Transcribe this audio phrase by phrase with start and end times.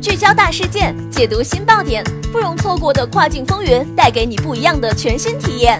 [0.00, 5.78] 聚焦大事件，解读新爆点，不容错过的跨境风云，带给你不一样的全新体验。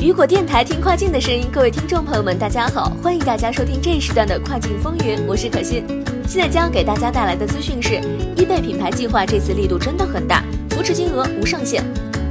[0.00, 5.84] 雨果电台听跨境的声音，各位听众朋友们，大家好，欢迎大家收听这一时段的跨境风云，我是可心。
[6.26, 8.00] 现在将给大家带来的资讯是，
[8.36, 11.84] 易贝品牌计划这次力度真的很大，扶持金额无上限。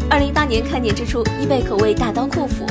[0.09, 2.65] 二零一八年开年之初，易贝可谓大刀阔斧，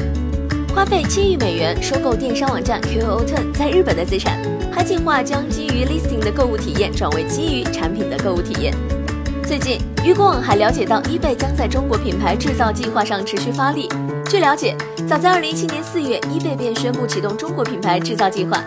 [0.74, 8.74] 花费七亿美元收购电商网站 QO10 在日本的资产，还计划将基于 listing 的购物体验转为基于产品的购物体验。
[9.46, 13.86] 最近，雨果网还了解到，易贝将在中国品牌制造计划上持续发力。
[14.30, 14.74] 据了解，
[15.06, 18.58] 早在二零一七年四月，易贝便宣布启动中国品牌制造计划，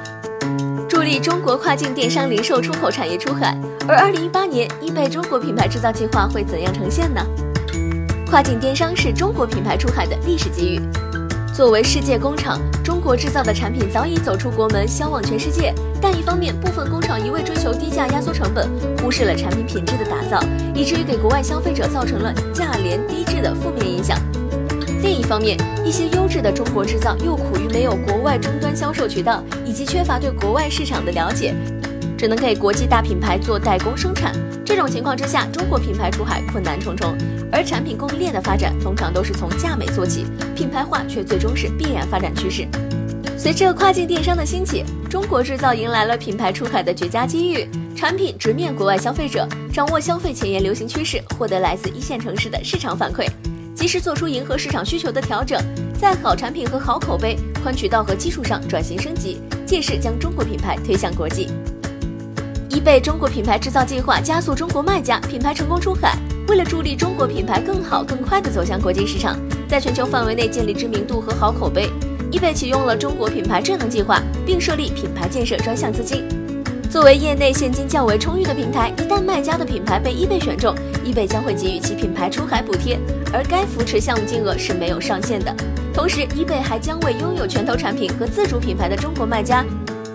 [0.88, 3.60] 助力中国跨境电商零售出口产业出海。
[3.88, 7.26] 而二零一八年，易贝中国品牌制造计划会怎样呈现呢？
[8.30, 10.80] 跨境电商是中国品牌出海的历史机遇。
[11.52, 15.74] 作为世界工厂，中国制造的产品早已走出国门，销往全世界。
[16.00, 18.70] 但一方面，部分工厂一味追求低价压缩成本，
[19.02, 20.40] 忽视了产品品质的打造，
[20.76, 24.16] 以至于给国外消费者造成了价廉低质的负面影响。
[25.02, 31.56] 另一方面，一些优质的中国制造又苦于没有国外终端销售渠道，以及缺乏对国外市场的了解，
[32.20, 34.36] 只能给国际大品牌做代工生产。
[34.66, 37.18] 这种情况之下，中国品牌出海困难重重。
[37.50, 42.68] 而产品供应链的发展通常都是从价美做起，品牌化却最终是必然发展趋势。
[43.38, 47.66] 随着跨境电商的兴起，中国制造迎来了品牌出海的绝佳机遇。
[47.96, 53.26] 产品直面国外消费者，掌握消费前沿流行趋势，获得来自一线城市的市场反馈。
[53.74, 55.58] 及时做出迎合市场需求的调整，
[55.98, 61.48] 在好产品和好口碑、宽渠道和基础上转型升级，借势将中国品牌推向国际。
[62.70, 66.16] 易贝中国品牌制造计划加速中国卖家品牌成功出海。
[66.48, 71.90] 为了助力中国品牌更好、更快地走向国际市场，在全球范围内建立知名度和好口碑，
[72.32, 76.24] 易贝启用了中国品牌智能计划，并设立品牌建设专项资金。
[76.92, 83.00] 作为业内现金较为充裕的平台，一旦卖家的品牌被易贝选中，易贝将会给予其品牌出海补贴，
[83.34, 85.54] 而该扶持项目金额是没有上限的。
[85.94, 89.66] 同时，易贝还将为拥有拳头产品和自主品牌的中国卖家，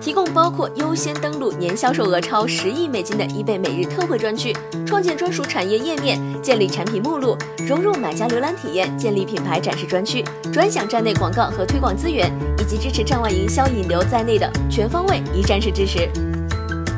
[0.04, 4.54] 提供包括优先登录、年销售额超十亿美金的易贝每日特惠专区，
[4.84, 7.34] 创建专属产业页面，建立产品目录，
[7.66, 10.22] 融入买家浏览体验，建立品牌展示专区，
[10.52, 16.06] 专享站内广告和推广资源，以及支持站外营销引流在内的全方位一站式支持。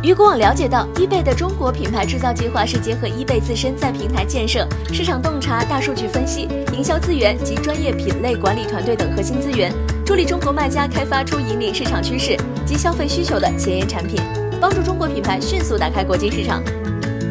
[0.02, 9.72] 雨果网了解到，易贝的中国品牌制造计划是结合易贝自身在平台建设、市场洞察、大数据分析、营销资源及专业品类管理团队等核心资源，
[10.06, 14.22] 助力中国卖家开发出引领市场趋势及消费需求的前沿产品，
[14.60, 16.62] 帮助中国品牌迅速打开国际市场，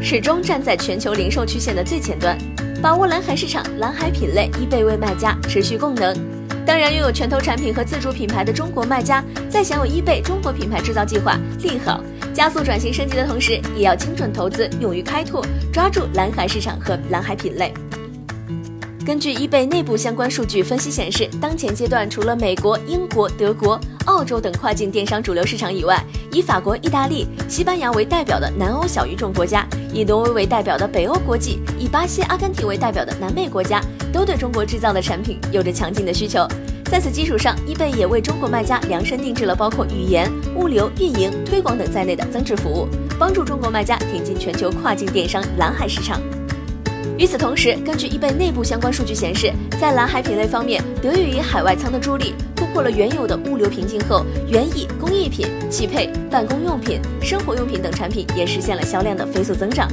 [0.01, 2.37] 始终站在全球零售曲线的最前端，
[2.81, 6.13] 把握蓝海市场、蓝海品类，易贝为卖家持续供能。
[6.65, 12.03] 当然，拥有拳头产品和自主品牌的中国卖家，在享有易贝中国品牌制造计划利好。
[12.33, 17.73] 加速转型升级的同时，也要精准投资，勇于开拓，抓住蓝海市场和蓝海品类。
[19.05, 33.79] 根据易贝内部相关数据分析显示，当前阶段除了美国、英国、德国、澳洲等跨境电商主流市场以外，以法国、意大利、西班牙为代表的南欧小语种国家，以挪威为代表的北欧国际，以巴西、阿根廷为代表的南美国家，
[34.11, 36.47] 都对中国制造的产品有着强劲的需求。
[36.85, 42.87] 在此基础上，易贝也为中国卖家量身定制了包括语言、物流、运营、推广等在内的增值服务，
[43.19, 46.19] 帮助中国卖家挺进全球跨境电商蓝海市场。
[47.17, 49.49] 与此同时，根据易贝内部相关数据显示，
[49.79, 59.87] 在蓝海品类方面，得益于海外仓的助力，突破了原有的物流瓶颈后，园艺、工艺品、汽配、办公用品、生活用品等产品也实现了销量的飞速增长。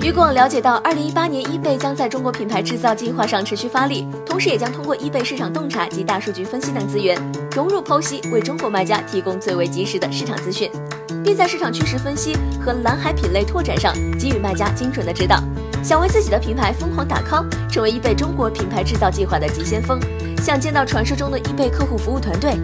[0.00, 10.70] 雨果了解到，二零一八年易贝将在中国品牌制造计划上持续发力，同时也将通过易贝市场洞察及大数据分析等资源，融入剖析，为中国卖家提供最为及时的市场资讯，
[11.24, 15.42] 并在市场趋势分析和蓝海品类拓展上给予卖家精准的指导。
[15.82, 19.98] 想为自己的品牌疯狂打 call，成为易贝中国品牌制造计划的急先锋，
[20.42, 22.54] 想见到传说中的易贝客户服务团队，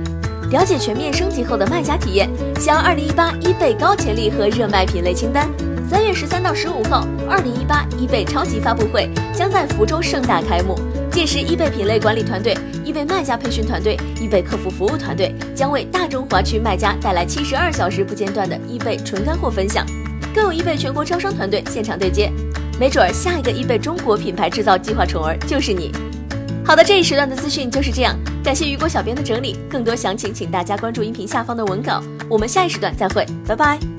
[0.50, 2.28] 了解全面升级后的卖家体验，
[2.60, 5.48] 想要二零一八易贝高潜力和热卖品类清单。
[5.88, 10.78] 三月十三到十五号，二零一八易贝超级发布会将在福州盛大开幕。
[11.10, 19.86] 届时，易贝品类管理团队、易贝卖家培训团队、易贝客服服务团队将为大中华区卖家带来七十二小时不间断的易贝纯干货分享，
[20.34, 22.32] 更有易贝全国招商团队现场对接。
[22.78, 25.92] 没准儿下一个易贝中国品牌制造计划宠儿就是你。
[26.66, 29.56] 好的，这一时段的资讯就是这样，感谢雨果小编的整理。
[29.70, 32.02] 更多详情，请大家关注音频下方的文稿。
[32.28, 33.93] 我们下一时段再会，拜拜。